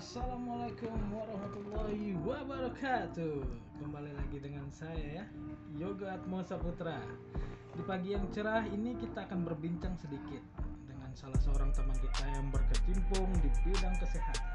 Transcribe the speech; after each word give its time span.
Assalamualaikum 0.00 0.96
warahmatullahi 1.12 2.16
wabarakatuh. 2.24 3.36
Kembali 3.84 4.16
lagi 4.16 4.40
dengan 4.40 4.64
saya 4.72 5.20
ya 5.20 5.24
Yoga 5.76 6.16
Atmo 6.16 6.40
Saputra 6.40 7.04
Di 7.76 7.84
pagi 7.84 8.16
yang 8.16 8.24
cerah 8.32 8.64
ini 8.64 8.96
kita 8.96 9.28
akan 9.28 9.44
berbincang 9.44 9.92
sedikit 10.00 10.40
Dengan 10.88 11.12
salah 11.12 11.36
seorang 11.44 11.68
teman 11.76 11.92
kita 12.00 12.24
yang 12.32 12.48
berkecimpung 12.48 13.28
di 13.44 13.52
bidang 13.60 13.92
kesehatan. 14.00 14.48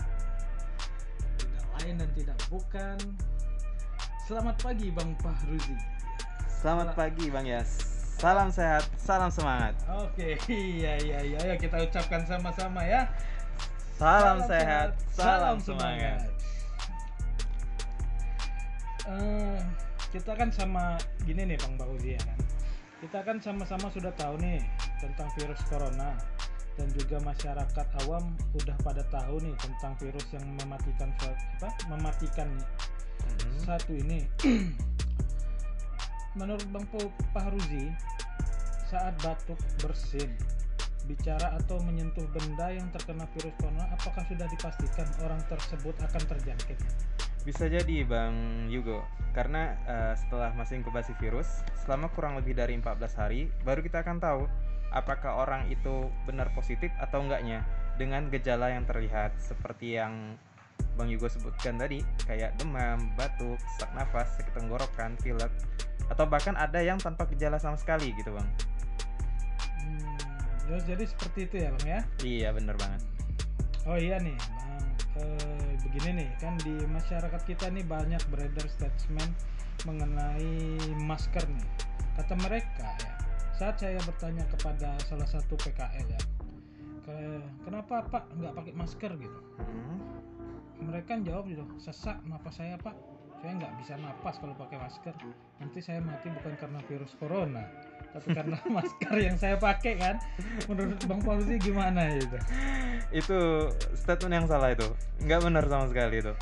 Tidak 1.38 1.66
lain 1.78 1.94
dan 2.02 2.10
tidak 2.18 2.42
bukan. 2.50 2.98
Selamat 4.26 4.58
pagi 4.66 4.90
Bang 4.90 5.14
Fahruzi. 5.22 5.78
Selamat 6.50 6.98
pagi 6.98 7.30
Bang 7.30 7.46
Yas. 7.46 7.86
Salam 8.18 8.50
sehat, 8.50 8.90
salam 8.98 9.30
semangat. 9.30 9.78
Oke, 9.94 10.42
iya 10.50 10.98
iya 10.98 11.22
iya. 11.22 11.54
Kita 11.54 11.86
ucapkan 11.86 12.26
sama-sama 12.26 12.82
ya 12.82 13.06
Salam, 13.96 14.44
sehat, 14.44 14.90
salam 15.16 15.56
semangat. 15.58 16.28
Eh, 19.08 19.60
kita 20.12 20.36
kan 20.36 20.52
sama 20.52 21.00
gini 21.24 21.48
nih 21.48 21.58
Bang 21.62 21.80
Bauzi 21.80 22.18
ya 22.18 22.22
kan. 22.22 22.40
Kita 23.00 23.20
kan 23.22 23.38
sama-sama 23.40 23.88
sudah 23.94 24.12
tahu 24.18 24.36
nih 24.42 24.60
tentang 25.00 25.30
virus 25.38 25.62
corona 25.70 26.18
dan 26.76 26.92
juga 26.92 27.24
masyarakat 27.24 27.88
awam 28.04 28.36
udah 28.52 28.76
pada 28.84 29.06
tahu 29.08 29.40
nih 29.40 29.56
tentang 29.64 29.96
virus 29.96 30.28
yang 30.36 30.44
mematikan 30.60 31.10
apa 31.22 31.70
mematikan 31.88 32.50
nih 32.52 32.68
Mhm. 33.26 33.58
satu 33.64 33.92
ini. 33.96 34.20
Menurut 36.40 36.68
Bang 36.68 36.84
Po- 36.92 37.16
Fahruzi, 37.32 37.96
saat 38.92 39.16
batuk 39.24 39.56
bersin, 39.80 40.36
bicara 41.06 41.54
atau 41.58 41.78
menyentuh 41.86 42.26
benda 42.34 42.74
yang 42.74 42.90
terkena 42.92 43.30
virus 43.38 43.54
corona, 43.62 43.86
apakah 43.94 44.26
sudah 44.26 44.50
dipastikan 44.50 45.08
orang 45.22 45.42
tersebut 45.48 45.96
akan 46.02 46.24
terjangkit? 46.36 46.78
Bisa 47.46 47.70
jadi 47.70 48.02
Bang 48.10 48.68
Yugo, 48.74 49.06
karena 49.38 49.78
eh, 49.86 50.14
setelah 50.18 50.50
masa 50.58 50.74
inkubasi 50.74 51.14
virus, 51.22 51.62
selama 51.86 52.10
kurang 52.10 52.42
lebih 52.42 52.58
dari 52.58 52.74
14 52.74 53.22
hari, 53.22 53.54
baru 53.62 53.86
kita 53.86 54.02
akan 54.02 54.18
tahu 54.18 54.44
apakah 54.90 55.46
orang 55.46 55.70
itu 55.70 56.10
benar 56.26 56.50
positif 56.58 56.90
atau 56.98 57.22
enggaknya 57.22 57.62
dengan 58.02 58.28
gejala 58.34 58.74
yang 58.74 58.84
terlihat 58.90 59.38
seperti 59.38 60.02
yang 60.02 60.36
Bang 60.96 61.12
Yugo 61.12 61.28
sebutkan 61.28 61.76
tadi, 61.76 62.00
kayak 62.24 62.56
demam, 62.56 63.12
batuk, 63.20 63.60
sesak 63.76 63.92
nafas, 63.94 64.32
sakit 64.40 64.56
tenggorokan, 64.56 65.20
pilek, 65.20 65.52
atau 66.08 66.24
bahkan 66.24 66.56
ada 66.56 66.80
yang 66.80 66.96
tanpa 66.98 67.28
gejala 67.30 67.60
sama 67.60 67.76
sekali 67.76 68.16
gitu 68.16 68.32
Bang. 68.32 68.48
Hmm, 70.66 70.74
ya, 70.74 70.78
jadi 70.82 71.04
seperti 71.06 71.40
itu 71.46 71.56
ya 71.62 71.70
bang 71.78 71.86
ya. 71.86 72.02
Iya 72.26 72.50
bener 72.58 72.76
banget. 72.78 73.02
Oh 73.86 73.98
iya 73.98 74.18
nih 74.18 74.34
bang, 74.34 74.86
Eh, 75.16 75.72
begini 75.88 76.26
nih 76.26 76.30
kan 76.44 76.60
di 76.60 76.76
masyarakat 76.92 77.42
kita 77.48 77.72
nih 77.72 77.88
banyak 77.88 78.20
beredar 78.28 78.68
statement 78.68 79.32
mengenai 79.88 80.76
masker 81.08 81.46
nih. 81.48 81.68
Kata 82.20 82.36
mereka 82.44 82.84
ya, 83.00 83.14
saat 83.56 83.80
saya 83.80 83.96
bertanya 84.04 84.44
kepada 84.52 85.00
salah 85.08 85.28
satu 85.30 85.56
PKL 85.56 86.08
ya, 86.12 86.22
"Ke- 87.08 87.48
kenapa 87.64 88.04
pak 88.12 88.28
nggak 88.36 88.54
pakai 88.60 88.74
masker 88.76 89.12
gitu? 89.16 89.40
Mhm. 89.62 89.96
Mereka 90.92 91.24
jawab 91.24 91.48
gitu, 91.48 91.64
sesak 91.80 92.20
napas 92.28 92.60
saya 92.60 92.76
pak, 92.76 92.92
saya 93.46 93.62
nggak 93.62 93.76
bisa 93.78 93.94
napas 94.02 94.42
kalau 94.42 94.58
pakai 94.58 94.82
masker. 94.82 95.14
Nanti 95.62 95.78
saya 95.86 96.02
mati 96.02 96.34
bukan 96.34 96.58
karena 96.58 96.82
virus 96.90 97.14
corona, 97.22 97.62
tapi 98.10 98.34
karena 98.34 98.58
masker 98.82 99.16
yang 99.22 99.38
saya 99.38 99.62
pakai 99.62 100.02
kan. 100.02 100.18
Menurut 100.66 100.98
bang 101.06 101.22
Fauzi 101.22 101.62
gimana 101.62 102.10
itu? 102.18 102.42
itu 103.14 103.70
statement 103.94 104.34
yang 104.34 104.48
salah 104.50 104.74
itu 104.74 104.88
nggak 105.24 105.40
benar 105.46 105.64
sama 105.70 105.86
sekali 105.92 106.20
itu 106.24 106.34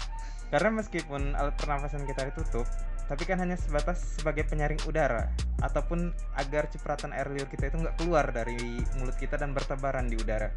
karena 0.54 0.70
meskipun 0.80 1.34
alat 1.34 1.56
pernafasan 1.58 2.06
kita 2.06 2.30
ditutup 2.30 2.66
tapi 3.08 3.24
kan 3.28 3.40
hanya 3.40 3.60
sebatas 3.60 4.20
sebagai 4.20 4.48
penyaring 4.48 4.80
udara 4.88 5.28
ataupun 5.60 6.12
agar 6.40 6.68
cipratan 6.72 7.12
air 7.12 7.28
liur 7.32 7.48
kita 7.52 7.72
itu 7.72 7.78
nggak 7.80 8.00
keluar 8.00 8.28
dari 8.32 8.80
mulut 9.00 9.16
kita 9.20 9.36
dan 9.36 9.52
bertebaran 9.52 10.08
di 10.08 10.16
udara 10.16 10.52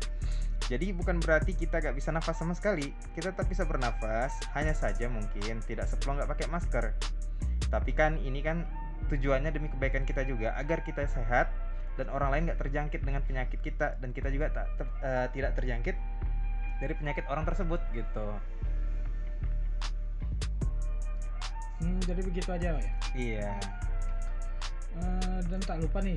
jadi 0.66 0.90
bukan 0.94 1.22
berarti 1.22 1.54
kita 1.54 1.78
nggak 1.78 1.94
bisa 1.94 2.10
nafas 2.10 2.38
sama 2.38 2.54
sekali 2.54 2.94
kita 3.14 3.34
tetap 3.34 3.46
bisa 3.46 3.62
bernafas 3.66 4.34
hanya 4.54 4.74
saja 4.74 5.06
mungkin 5.10 5.62
tidak 5.66 5.86
sepenuh 5.90 6.22
nggak 6.22 6.30
pakai 6.30 6.46
masker 6.50 6.84
tapi 7.70 7.90
kan 7.94 8.18
ini 8.22 8.42
kan 8.42 8.66
tujuannya 9.10 9.54
demi 9.54 9.70
kebaikan 9.70 10.02
kita 10.02 10.26
juga 10.26 10.54
agar 10.58 10.82
kita 10.82 11.06
sehat 11.06 11.50
dan 11.96 12.12
orang 12.12 12.28
lain 12.32 12.42
nggak 12.52 12.60
terjangkit 12.60 13.00
dengan 13.02 13.24
penyakit 13.24 13.58
kita 13.64 13.96
dan 13.98 14.10
kita 14.12 14.28
juga 14.28 14.52
tak 14.52 14.66
ter- 14.76 14.96
eh, 15.02 15.26
tidak 15.32 15.52
terjangkit 15.56 15.96
dari 16.76 16.92
penyakit 16.92 17.24
orang 17.32 17.48
tersebut 17.48 17.80
gitu. 17.96 18.26
Hmm, 21.76 22.00
jadi 22.04 22.20
begitu 22.24 22.48
aja 22.50 22.68
ya. 22.76 22.92
Iya. 23.12 23.52
Eh, 24.96 25.38
dan 25.52 25.60
tak 25.60 25.76
lupa 25.80 26.00
nih 26.00 26.16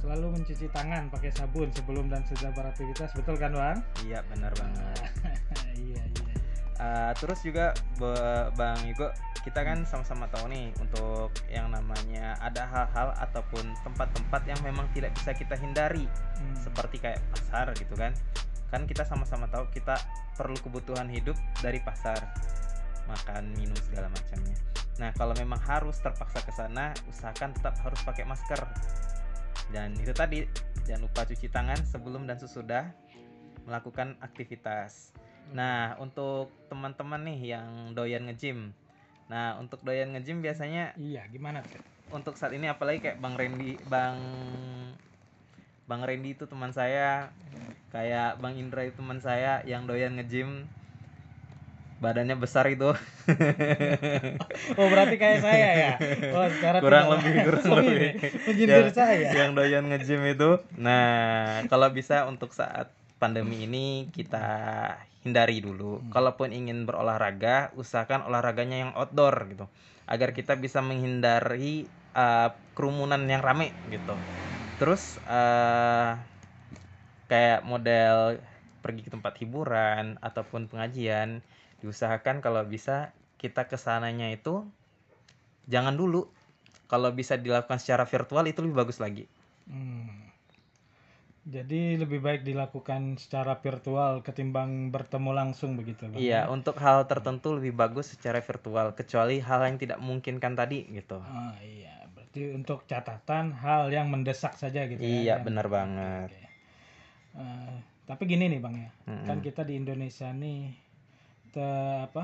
selalu 0.00 0.40
mencuci 0.40 0.70
tangan 0.72 1.12
pakai 1.12 1.28
sabun 1.34 1.68
sebelum 1.76 2.08
dan 2.08 2.24
sesudah 2.24 2.54
beraktivitas 2.54 3.12
betul 3.12 3.36
kan 3.36 3.52
bang? 3.52 3.78
Iya 4.06 4.22
benar 4.30 4.52
banget. 4.56 4.96
iya 5.90 6.02
iya. 6.06 6.34
Eh, 6.80 7.12
terus 7.20 7.44
juga 7.44 7.76
Bang 8.56 8.80
Yugo 8.88 9.12
kita 9.40 9.64
kan 9.64 9.84
sama-sama 9.84 10.28
tahu 10.28 10.52
nih 10.52 10.68
untuk 10.80 11.32
yang 11.48 11.72
namanya 11.72 12.36
ada 12.40 12.64
hal-hal 12.68 13.12
ataupun 13.20 13.72
tempat-tempat 13.84 14.44
yang 14.44 14.60
memang 14.60 14.84
tidak 14.92 15.12
bisa 15.16 15.32
kita 15.32 15.56
hindari 15.56 16.04
Hmm. 16.40 16.56
seperti 16.56 16.96
kayak 16.96 17.20
pasar 17.36 17.68
gitu 17.76 17.92
kan 17.96 18.16
kan 18.72 18.88
kita 18.88 19.04
sama-sama 19.04 19.44
tahu 19.52 19.68
kita 19.76 19.92
perlu 20.40 20.56
kebutuhan 20.56 21.04
hidup 21.12 21.36
dari 21.60 21.84
pasar 21.84 22.16
makan 23.10 23.50
minum 23.58 23.76
segala 23.90 24.06
macamnya. 24.08 24.56
Nah 25.02 25.10
kalau 25.18 25.34
memang 25.34 25.58
harus 25.66 25.98
terpaksa 25.98 26.40
ke 26.46 26.52
sana 26.54 26.94
usahakan 27.10 27.50
tetap 27.52 27.74
harus 27.82 28.00
pakai 28.06 28.24
masker. 28.24 28.60
Dan 29.74 29.94
itu 29.98 30.14
tadi 30.14 30.46
jangan 30.86 31.06
lupa 31.06 31.26
cuci 31.26 31.46
tangan 31.50 31.78
sebelum 31.86 32.26
dan 32.30 32.38
sesudah 32.38 32.90
melakukan 33.66 34.14
aktivitas. 34.22 35.10
Nah 35.50 35.98
untuk 35.98 36.50
teman-teman 36.70 37.26
nih 37.26 37.58
yang 37.58 37.92
doyan 37.92 38.30
nge-gym. 38.30 38.70
Nah 39.26 39.58
untuk 39.58 39.82
doyan 39.82 40.14
nge-gym 40.14 40.42
biasanya 40.42 40.94
Iya 40.98 41.26
gimana 41.30 41.62
tuh? 41.66 41.82
untuk 42.10 42.34
saat 42.34 42.52
ini 42.54 42.66
apalagi 42.66 42.98
kayak 43.02 43.18
Bang 43.22 43.38
Randy 43.38 43.78
Bang 43.86 44.18
Bang 45.86 46.02
Randy 46.06 46.38
itu 46.38 46.46
teman 46.46 46.70
saya 46.70 47.34
kayak 47.90 48.38
Bang 48.38 48.54
Indra 48.54 48.86
itu 48.86 48.98
teman 48.98 49.18
saya 49.18 49.62
yang 49.66 49.86
doyan 49.86 50.18
nge-gym 50.18 50.66
badannya 52.00 52.32
besar 52.34 52.64
itu 52.72 52.90
Oh 54.80 54.86
berarti 54.88 55.16
kayak 55.20 55.40
saya 55.44 55.68
ya? 55.76 55.92
Oh 56.32 56.44
sekarang 56.48 56.80
kurang 56.84 57.04
tidak- 57.06 57.12
lebih 57.20 57.32
kurang 57.46 57.68
lebih 57.78 57.94
ini, 57.94 58.08
Menyindir 58.48 58.86
Ya, 58.88 58.92
saya. 58.92 59.28
yang 59.36 59.50
doyan 59.52 59.84
nge-gym 59.92 60.22
itu 60.26 60.50
nah 60.74 61.60
kalau 61.68 61.92
bisa 61.92 62.24
untuk 62.24 62.50
saat 62.50 62.88
pandemi 63.20 63.68
ini 63.68 64.08
kita 64.10 64.46
hindari 65.20 65.60
dulu 65.60 66.00
Hmm. 66.00 66.08
kalaupun 66.08 66.48
ingin 66.50 66.88
berolahraga 66.88 67.68
usahakan 67.76 68.24
olahraganya 68.24 68.88
yang 68.88 68.92
outdoor 68.96 69.36
gitu 69.52 69.68
agar 70.08 70.32
kita 70.32 70.56
bisa 70.56 70.80
menghindari 70.80 71.84
uh, 72.16 72.48
kerumunan 72.72 73.20
yang 73.28 73.44
rame 73.44 73.76
gitu 73.84 74.16
terus 74.80 75.20
uh, 75.28 76.16
kayak 77.28 77.62
model 77.62 78.40
pergi 78.80 79.04
ke 79.06 79.10
tempat 79.12 79.36
hiburan 79.38 80.16
ataupun 80.18 80.66
pengajian 80.66 81.44
diusahakan 81.82 82.40
kalau 82.44 82.62
bisa 82.64 83.10
kita 83.40 83.64
ke 83.66 83.76
sananya 83.76 84.28
itu 84.30 84.64
jangan 85.66 85.94
dulu 85.96 86.28
kalau 86.90 87.10
bisa 87.14 87.38
dilakukan 87.38 87.78
secara 87.80 88.04
virtual 88.04 88.44
itu 88.46 88.60
lebih 88.64 88.76
bagus 88.80 88.98
lagi 89.00 89.24
Hmm. 89.70 90.10
Jadi 91.40 91.96
lebih 91.96 92.20
baik 92.20 92.42
dilakukan 92.44 93.16
secara 93.16 93.56
virtual 93.56 94.20
ketimbang 94.20 94.92
bertemu 94.92 95.30
langsung 95.32 95.72
begitu 95.72 96.04
bang? 96.04 96.20
iya 96.20 96.40
untuk 96.46 96.76
hal 96.76 97.08
tertentu 97.08 97.56
lebih 97.56 97.72
bagus 97.72 98.12
secara 98.12 98.44
virtual 98.44 98.92
kecuali 98.92 99.40
hal 99.40 99.64
yang 99.64 99.76
tidak 99.80 99.98
memungkinkan 100.02 100.52
tadi 100.52 100.84
gitu 100.90 101.16
Ah 101.22 101.56
iya, 101.64 101.96
berarti 102.12 102.52
untuk 102.52 102.84
catatan 102.84 103.56
hal 103.56 103.88
yang 103.88 104.12
mendesak 104.12 104.52
saja 104.52 104.84
gitu 104.84 105.00
ya. 105.00 105.08
iya 105.08 105.22
yang- 105.38 105.46
benar 105.46 105.66
banget 105.70 106.28
Oke. 106.28 106.42
Eh, 107.40 107.74
tapi 108.04 108.22
gini 108.26 108.50
nih 108.50 108.60
bang 108.60 108.74
ya, 108.76 108.90
Mm-mm. 109.08 109.24
kan 109.24 109.38
kita 109.40 109.62
di 109.62 109.78
Indonesia 109.78 110.28
nih, 110.34 110.74
te- 111.54 112.00
apa 112.06 112.22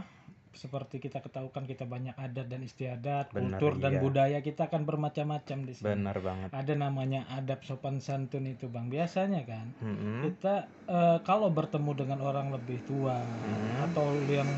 seperti 0.56 0.96
kita 1.04 1.20
ketahukan 1.20 1.68
kita 1.68 1.84
banyak 1.84 2.16
adat 2.16 2.48
dan 2.48 2.64
istiadat, 2.64 3.28
Benar, 3.28 3.60
kultur 3.60 3.76
dan 3.76 3.92
iya. 3.92 4.00
budaya 4.00 4.38
kita 4.40 4.72
kan 4.72 4.88
bermacam-macam 4.88 5.58
di 5.68 5.72
sini. 5.76 5.84
benar 5.84 6.16
banget 6.24 6.48
Ada 6.48 6.74
namanya 6.74 7.28
adab 7.28 7.60
sopan 7.60 8.00
santun 8.00 8.48
itu 8.48 8.64
bang. 8.72 8.88
Biasanya 8.88 9.44
kan 9.44 9.66
Mm-mm. 9.84 10.24
kita 10.24 10.54
eh, 10.88 11.18
kalau 11.28 11.52
bertemu 11.52 11.92
dengan 11.92 12.18
orang 12.24 12.48
lebih 12.56 12.80
tua 12.88 13.20
Mm. 13.20 13.92
atau 13.92 14.16
yang 14.24 14.48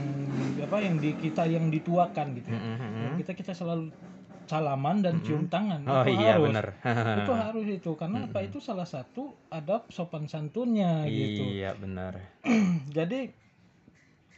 apa 0.62 0.76
yang 0.78 0.96
di 1.02 1.10
kita 1.18 1.50
yang 1.50 1.66
dituakan 1.66 2.26
gitu, 2.38 2.54
Mm-mm. 2.54 3.18
kita 3.18 3.34
kita 3.34 3.52
selalu 3.52 3.90
salaman 4.46 5.02
dan 5.02 5.18
Mm-mm. 5.18 5.26
cium 5.26 5.44
tangan. 5.50 5.82
oh 5.82 6.06
Itu 6.06 6.12
iya 6.14 6.32
harus 6.38 6.46
benar 6.46 6.66
itu 7.26 7.32
harus 7.34 7.66
itu 7.68 7.90
karena 7.98 8.18
apa 8.24 8.38
Mm-mm. 8.38 8.48
itu 8.54 8.58
salah 8.62 8.86
satu 8.86 9.22
adab 9.50 9.90
sopan 9.90 10.30
santunnya 10.30 11.04
gitu 11.10 11.42
iya 11.42 11.74
benar 11.74 12.14
jadi 12.96 13.34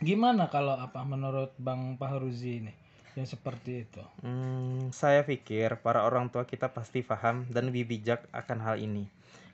Gimana 0.00 0.48
kalau 0.48 0.80
apa 0.80 1.04
menurut 1.04 1.52
Bang 1.60 2.00
Fahruzi 2.00 2.64
ini 2.64 2.72
yang 3.12 3.28
seperti 3.28 3.84
itu? 3.84 4.00
Hmm, 4.24 4.88
saya 4.96 5.20
pikir 5.28 5.76
para 5.84 6.08
orang 6.08 6.32
tua 6.32 6.48
kita 6.48 6.72
pasti 6.72 7.04
paham 7.04 7.44
dan 7.52 7.68
lebih 7.68 7.84
bijak 7.84 8.24
akan 8.32 8.64
hal 8.64 8.76
ini. 8.80 9.04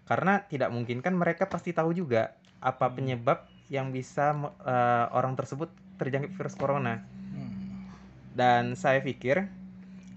Karena 0.06 0.38
tidak 0.46 0.70
mungkin 0.70 1.02
kan 1.02 1.18
mereka 1.18 1.50
pasti 1.50 1.74
tahu 1.74 1.90
juga 1.90 2.38
apa 2.62 2.86
Hmm. 2.86 2.94
penyebab 2.94 3.42
yang 3.74 3.90
bisa 3.90 4.38
eh, 4.62 5.06
orang 5.10 5.34
tersebut 5.34 5.66
terjangkit 5.98 6.30
virus 6.38 6.54
corona. 6.54 7.02
Hmm. 7.34 7.90
Dan 8.30 8.78
saya 8.78 9.02
pikir 9.02 9.50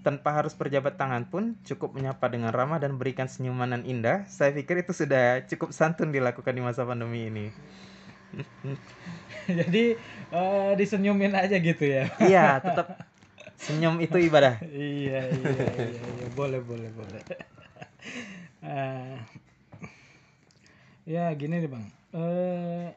tanpa 0.06 0.30
harus 0.30 0.54
berjabat 0.54 0.94
tangan 0.94 1.26
pun 1.26 1.58
cukup 1.66 1.90
menyapa 1.90 2.30
dengan 2.30 2.54
ramah 2.54 2.78
dan 2.78 3.02
berikan 3.02 3.26
senyuman 3.26 3.82
yang 3.82 3.98
indah. 3.98 4.30
Saya 4.30 4.54
pikir 4.54 4.86
itu 4.86 4.94
sudah 4.94 5.42
cukup 5.50 5.74
santun 5.74 6.14
dilakukan 6.14 6.54
di 6.54 6.62
masa 6.62 6.86
pandemi 6.86 7.26
ini. 7.26 7.50
Jadi 9.60 9.98
eh, 10.30 10.70
disenyumin 10.78 11.34
aja 11.34 11.56
gitu 11.58 11.84
ya. 11.84 12.06
Iya, 12.22 12.62
tetap 12.62 12.94
senyum 13.58 13.98
itu 14.00 14.16
ibadah. 14.16 14.62
iya, 14.70 15.20
iya, 15.28 15.50
iya, 15.76 16.00
iya, 16.00 16.26
boleh, 16.34 16.60
boleh, 16.62 16.90
boleh. 16.94 17.22
Eh, 18.60 19.16
ya 21.08 21.32
gini 21.32 21.64
nih 21.64 21.70
bang. 21.72 21.84
Eh, 22.12 22.92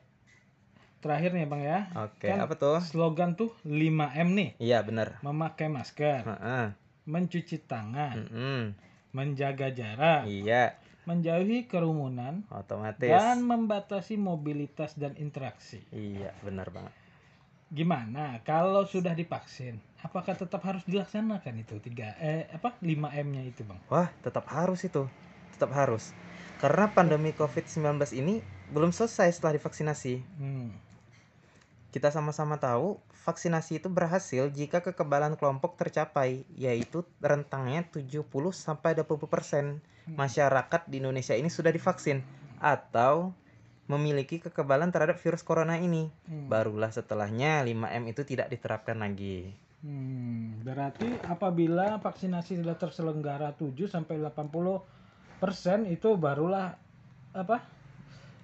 terakhir 0.99 1.31
nih 1.31 1.47
bang 1.47 1.61
ya. 1.63 1.79
Oke, 2.03 2.27
Kan 2.27 2.43
apa 2.43 2.53
tuh? 2.59 2.79
Slogan 2.83 3.39
tuh 3.39 3.55
5M 3.63 4.35
nih. 4.35 4.49
Iya, 4.59 4.83
benar. 4.83 5.23
Memakai 5.23 5.71
masker, 5.71 6.27
Heeh. 6.27 6.75
mencuci 7.07 7.63
tangan, 7.63 8.27
Mm-mm. 8.27 8.75
menjaga 9.15 9.71
jarak, 9.71 10.27
Iya, 10.27 10.75
menjauhi 11.03 11.67
kerumunan, 11.67 12.47
otomatis. 12.51 13.09
dan 13.09 13.43
membatasi 13.43 14.15
mobilitas 14.15 14.95
dan 14.95 15.15
interaksi. 15.19 15.83
Iya, 15.91 16.31
benar 16.43 16.71
banget. 16.71 16.93
Gimana 17.73 18.37
kalau 18.45 18.85
sudah 18.85 19.17
divaksin? 19.17 19.81
Apakah 20.05 20.37
tetap 20.37 20.61
harus 20.61 20.85
dilaksanakan 20.85 21.63
itu 21.63 21.81
tiga 21.81 22.13
eh 22.21 22.45
apa 22.53 22.77
5M-nya 22.83 23.43
itu, 23.49 23.65
Bang? 23.65 23.81
Wah, 23.89 24.13
tetap 24.21 24.45
harus 24.53 24.85
itu. 24.85 25.09
Tetap 25.57 25.73
harus. 25.73 26.13
Karena 26.61 26.87
pandemi 26.93 27.33
COVID-19 27.33 27.97
ini 28.13 28.45
belum 28.69 28.93
selesai 28.93 29.35
setelah 29.41 29.57
divaksinasi. 29.57 30.21
Hmm. 30.37 30.69
Kita 31.93 32.09
sama-sama 32.09 32.57
tahu, 32.57 32.97
vaksinasi 33.21 33.77
itu 33.77 33.85
berhasil 33.85 34.49
jika 34.49 34.81
kekebalan 34.81 35.37
kelompok 35.37 35.77
tercapai, 35.77 36.41
yaitu 36.57 37.05
rentangnya 37.21 37.85
70 37.85 38.25
sampai 38.49 38.97
20% 38.97 39.77
masyarakat 40.09 40.81
di 40.89 40.97
Indonesia 40.97 41.37
ini 41.37 41.53
sudah 41.53 41.69
divaksin 41.69 42.25
atau 42.57 43.37
memiliki 43.85 44.41
kekebalan 44.41 44.89
terhadap 44.89 45.21
virus 45.21 45.45
corona 45.45 45.77
ini. 45.77 46.09
Hmm. 46.25 46.49
Barulah 46.49 46.89
setelahnya 46.89 47.61
5M 47.61 48.03
itu 48.09 48.25
tidak 48.25 48.49
diterapkan 48.49 48.97
lagi. 48.97 49.53
Hmm, 49.85 50.65
berarti 50.65 51.21
apabila 51.29 52.01
vaksinasi 52.01 52.57
sudah 52.57 52.73
terselenggara 52.73 53.53
7 53.53 53.85
sampai 53.85 54.17
80 54.17 54.81
persen 55.37 55.85
itu 55.85 56.17
barulah 56.17 56.73
apa 57.37 57.61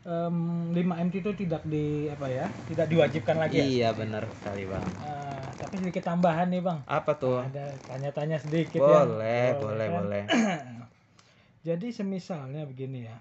em, 0.10 0.36
5M 0.74 1.08
itu 1.14 1.30
tidak 1.38 1.62
di 1.64 1.86
apa 2.08 2.26
ya 2.28 2.50
tidak 2.66 2.90
diwajibkan 2.90 3.38
lagi 3.38 3.56
ya? 3.56 3.66
Iya, 3.66 3.90
benar 3.94 4.26
sekali, 4.34 4.66
Bang. 4.66 4.90
Ah, 4.98 5.54
tapi 5.56 5.78
sedikit 5.78 6.02
tambahan 6.04 6.50
nih 6.50 6.60
bang 6.60 6.80
Apa 6.84 7.14
tuh? 7.14 7.40
ada 7.40 7.78
tanya-tanya 7.86 8.38
sedikit 8.38 8.80
ya 8.80 9.06
Boleh, 9.06 9.46
boleh, 9.56 9.88
kan? 9.88 9.96
boleh. 10.02 10.24
jadi 11.68 11.88
semisalnya 11.92 12.64
begini 12.64 13.06
ya 13.06 13.18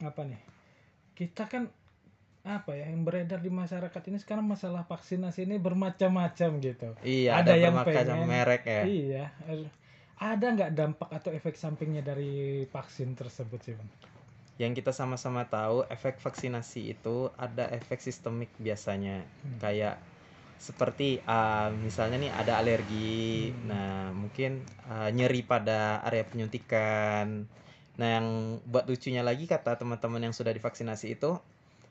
apa 0.00 0.22
nih 0.24 0.40
kita 1.12 1.44
kan 1.44 1.68
apa 2.40 2.72
ya 2.72 2.88
yang 2.88 3.04
beredar 3.04 3.36
di 3.36 3.52
masyarakat 3.52 4.00
ini 4.08 4.16
sekarang 4.16 4.48
masalah 4.48 4.80
vaksinasi 4.82 5.44
ini 5.44 5.60
bermacam-macam 5.60 6.50
gitu 6.58 6.96
Iya, 7.04 7.36
Ada 7.36 7.52
ada, 7.52 7.54
yang 7.58 7.74
pengen- 7.84 8.24
merek 8.24 8.62
ya. 8.64 8.82
Iya. 8.88 9.24
Ada 10.16 10.46
nggak 10.52 10.70
dampak 10.72 11.08
atau 11.12 11.32
efek 11.32 11.52
sampingnya 11.52 12.00
dari 12.00 12.64
vaksin 12.64 13.12
tersebut 13.12 13.60
sih 13.60 13.74
bang? 13.76 13.90
Yang 14.60 14.84
kita 14.84 14.92
sama-sama 14.92 15.48
tahu, 15.48 15.88
efek 15.88 16.20
vaksinasi 16.20 16.92
itu 16.92 17.32
ada 17.40 17.64
efek 17.72 18.04
sistemik 18.04 18.52
biasanya. 18.60 19.24
Hmm. 19.24 19.56
Kayak 19.56 19.96
seperti 20.60 21.24
ah, 21.24 21.72
misalnya 21.72 22.20
nih 22.20 22.32
ada 22.36 22.60
alergi, 22.60 23.56
Hmm. 23.56 23.64
nah 23.72 24.12
mungkin 24.12 24.60
ah, 24.84 25.08
nyeri 25.08 25.40
pada 25.40 26.04
area 26.04 26.28
penyuntikan. 26.28 27.48
Nah, 27.96 28.08
yang 28.20 28.60
buat 28.68 28.84
lucunya 28.84 29.24
lagi 29.24 29.48
kata 29.48 29.80
teman-teman 29.80 30.28
yang 30.28 30.36
sudah 30.36 30.52
divaksinasi 30.52 31.16
itu, 31.16 31.40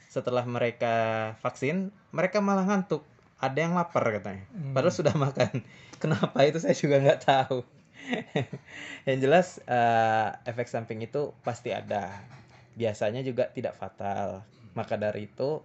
setelah 0.05 0.45
mereka 0.45 1.33
vaksin, 1.41 1.89
mereka 2.13 2.37
malah 2.37 2.65
ngantuk. 2.69 3.01
Ada 3.41 3.65
yang 3.65 3.73
lapar 3.73 4.05
katanya. 4.13 4.45
Hmm. 4.53 4.77
Padahal 4.77 4.93
sudah 4.93 5.13
makan. 5.25 5.65
Kenapa 5.97 6.37
itu 6.45 6.61
saya 6.61 6.77
juga 6.77 7.01
nggak 7.01 7.21
tahu. 7.25 7.65
yang 9.09 9.17
jelas 9.21 9.57
eh, 9.65 10.29
efek 10.45 10.69
samping 10.69 11.01
itu 11.01 11.33
pasti 11.41 11.73
ada. 11.73 12.13
Biasanya 12.75 13.21
juga 13.25 13.49
tidak 13.49 13.77
fatal. 13.77 14.43
Maka 14.77 14.95
dari 14.97 15.25
itu, 15.25 15.61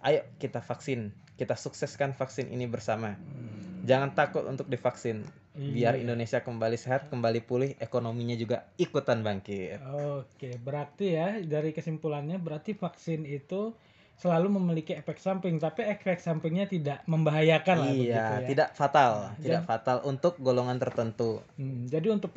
ayo 0.00 0.20
kita 0.40 0.64
vaksin. 0.64 1.12
Kita 1.36 1.56
sukseskan 1.56 2.12
vaksin 2.12 2.52
ini 2.52 2.68
bersama. 2.68 3.16
Hmm. 3.16 3.84
Jangan 3.88 4.12
takut 4.12 4.44
untuk 4.44 4.68
divaksin. 4.68 5.24
Biar 5.50 5.98
Iya. 5.98 6.06
Indonesia 6.06 6.38
kembali 6.40 6.78
sehat, 6.78 7.10
kembali 7.10 7.40
pulih, 7.42 7.70
ekonominya 7.82 8.38
juga 8.38 8.70
ikutan 8.78 9.20
bangkit. 9.20 9.82
Oke, 10.22 10.54
berarti 10.62 11.16
ya 11.18 11.42
dari 11.42 11.74
kesimpulannya 11.74 12.38
berarti 12.38 12.78
vaksin 12.78 13.26
itu 13.26 13.74
selalu 14.20 14.60
memiliki 14.60 14.92
efek 14.92 15.16
samping, 15.16 15.56
tapi 15.56 15.80
efek 15.88 16.20
sampingnya 16.20 16.68
tidak 16.68 17.00
membahayakan 17.08 17.76
lah 17.80 17.88
begitu 17.88 18.12
Iya, 18.12 18.44
ya. 18.44 18.48
tidak 18.52 18.68
fatal, 18.76 19.12
Nah, 19.32 19.40
tidak 19.40 19.62
fatal 19.64 19.96
untuk 20.04 20.36
golongan 20.38 20.76
tertentu. 20.76 21.40
Hmm, 21.56 21.88
jadi 21.88 22.12
untuk 22.12 22.30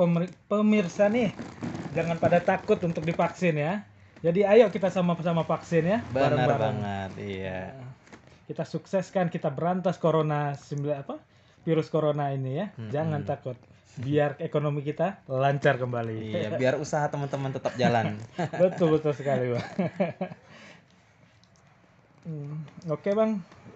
pemirsa 0.47 1.11
nih 1.11 1.35
jangan 1.91 2.17
pada 2.23 2.39
takut 2.39 2.79
untuk 2.87 3.03
divaksin 3.03 3.59
ya. 3.59 3.83
Jadi 4.23 4.47
ayo 4.47 4.71
kita 4.71 4.87
sama-sama 4.87 5.43
vaksin 5.43 5.83
ya. 5.83 5.99
Benar 6.07 6.31
bareng-bareng. 6.31 6.77
banget, 6.79 7.11
iya. 7.19 7.59
Nah, 7.75 7.91
kita 8.43 8.63
sukseskan 8.63 9.27
kita 9.27 9.51
berantas 9.51 9.99
corona 9.99 10.55
9 10.55 10.95
apa 10.95 11.15
virus 11.63 11.87
corona 11.87 12.27
ini 12.35 12.59
ya 12.59 12.67
Mm-mm. 12.75 12.91
jangan 12.91 13.23
takut 13.23 13.55
biar 13.95 14.35
ekonomi 14.35 14.83
kita 14.83 15.23
lancar 15.31 15.79
kembali 15.79 16.11
Iya, 16.27 16.49
biar 16.59 16.75
usaha 16.75 17.07
teman-teman 17.07 17.55
tetap 17.55 17.71
jalan. 17.79 18.19
betul 18.59 18.99
betul 18.99 19.15
sekali 19.15 19.55
bang 19.55 19.63
Hmm, 22.23 22.63
oke 22.87 23.11
bang 23.11 23.35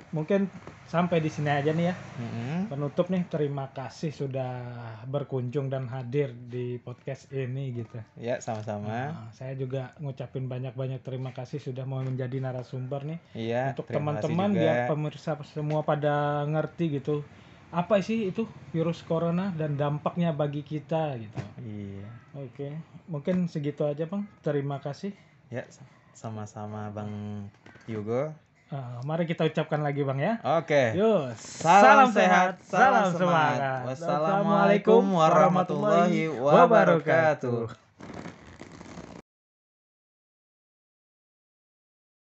mungkin 0.09 0.47
sampai 0.87 1.19
di 1.19 1.27
sini 1.27 1.51
aja 1.51 1.75
nih 1.75 1.91
ya 1.91 1.95
Mm-mm. 2.15 2.71
penutup 2.71 3.11
nih 3.11 3.27
terima 3.27 3.67
kasih 3.69 4.15
sudah 4.15 4.51
berkunjung 5.03 5.67
dan 5.67 5.83
hadir 5.87 6.31
di 6.31 6.79
podcast 6.79 7.27
ini 7.29 7.75
gitu 7.75 7.99
Ya, 8.15 8.39
sama-sama. 8.39 8.87
Nah, 8.87 9.27
saya 9.35 9.51
juga 9.53 9.91
ngucapin 9.99 10.47
banyak-banyak 10.47 11.03
terima 11.03 11.35
kasih 11.35 11.59
sudah 11.59 11.83
mau 11.83 11.99
menjadi 11.99 12.39
narasumber 12.39 13.03
nih 13.03 13.19
Iya, 13.35 13.75
untuk 13.75 13.91
teman-teman 13.91 14.55
biar 14.55 14.87
pemirsa 14.87 15.35
semua 15.43 15.83
pada 15.83 16.47
ngerti 16.47 17.03
gitu 17.03 17.27
apa 17.67 17.99
sih 17.99 18.31
itu 18.31 18.47
virus 18.71 19.03
corona 19.03 19.51
dan 19.51 19.75
dampaknya 19.75 20.31
bagi 20.31 20.63
kita 20.63 21.19
gitu 21.19 21.41
Iya. 21.59 22.07
oke 22.31 22.67
mungkin 23.11 23.51
segitu 23.51 23.83
aja 23.83 24.07
bang 24.07 24.23
terima 24.39 24.79
kasih 24.79 25.11
Ya, 25.51 25.67
sama-sama 26.15 26.87
Bang 26.95 27.11
Yugo. 27.91 28.31
Ah, 28.67 28.99
mari 29.07 29.23
kita 29.23 29.47
ucapkan 29.47 29.79
lagi 29.79 30.03
bang 30.03 30.19
ya 30.19 30.33
Oke. 30.59 30.91
Yuk, 30.91 31.31
Salam 31.39 32.11
sehat, 32.11 32.59
salam 32.67 33.07
salam 33.07 33.07
semangat. 33.15 33.55
semangat. 33.55 33.81
Wassalamualaikum 33.87 35.03
warahmatullahi 35.07 36.27
wabarakatuh. 36.27 37.86